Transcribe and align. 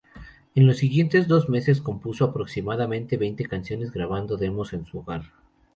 En 0.55 0.65
los 0.65 0.77
siguientes 0.77 1.27
dos 1.27 1.47
meses 1.47 1.79
compuso 1.79 2.25
aproximadamente 2.25 3.17
veinte 3.17 3.45
canciones, 3.45 3.91
grabando 3.91 4.35
demos 4.35 4.73
en 4.73 4.83
su 4.83 4.97
hogar. 4.97 5.25